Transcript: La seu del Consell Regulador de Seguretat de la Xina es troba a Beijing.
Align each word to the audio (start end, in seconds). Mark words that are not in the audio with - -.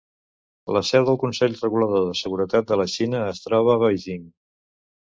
La 0.77 0.81
seu 0.87 1.05
del 1.09 1.19
Consell 1.25 1.59
Regulador 1.59 2.07
de 2.09 2.17
Seguretat 2.23 2.71
de 2.75 2.81
la 2.83 2.91
Xina 2.97 3.23
es 3.29 3.47
troba 3.49 3.79
a 3.79 3.81
Beijing. 3.89 4.29